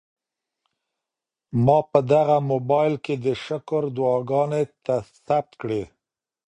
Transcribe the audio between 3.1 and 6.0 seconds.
د شکر دعاګانې ثبت کړې.